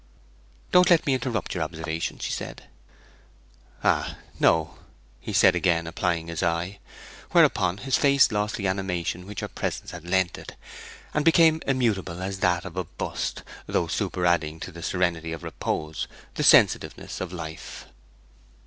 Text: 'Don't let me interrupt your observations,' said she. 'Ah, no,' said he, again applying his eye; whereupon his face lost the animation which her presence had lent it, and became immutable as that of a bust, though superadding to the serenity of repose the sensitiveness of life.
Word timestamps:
'Don't 0.71 0.89
let 0.89 1.05
me 1.05 1.13
interrupt 1.13 1.53
your 1.53 1.63
observations,' 1.63 2.25
said 2.25 2.61
she. 2.61 2.67
'Ah, 3.83 4.17
no,' 4.39 4.79
said 5.31 5.53
he, 5.53 5.57
again 5.59 5.85
applying 5.85 6.27
his 6.27 6.41
eye; 6.41 6.79
whereupon 7.33 7.77
his 7.77 7.97
face 7.97 8.31
lost 8.31 8.55
the 8.55 8.65
animation 8.65 9.27
which 9.27 9.41
her 9.41 9.47
presence 9.47 9.91
had 9.91 10.03
lent 10.09 10.39
it, 10.39 10.55
and 11.13 11.23
became 11.23 11.61
immutable 11.67 12.19
as 12.19 12.39
that 12.39 12.65
of 12.65 12.75
a 12.77 12.83
bust, 12.85 13.43
though 13.67 13.85
superadding 13.85 14.59
to 14.59 14.71
the 14.71 14.81
serenity 14.81 15.33
of 15.33 15.43
repose 15.43 16.07
the 16.33 16.41
sensitiveness 16.41 17.21
of 17.21 17.31
life. 17.31 17.85